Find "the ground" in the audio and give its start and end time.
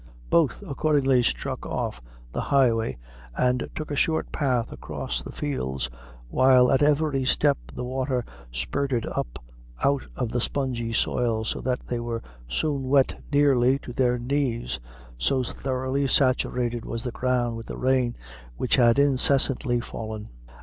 17.03-17.55